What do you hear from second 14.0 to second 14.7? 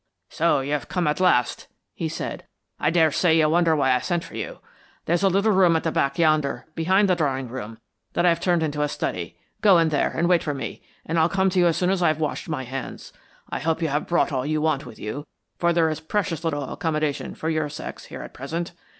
brought all you